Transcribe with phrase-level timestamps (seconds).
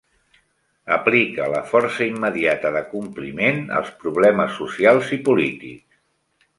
[0.95, 6.05] Aplica la força immediata d'acompliment als problemes socials i polítics.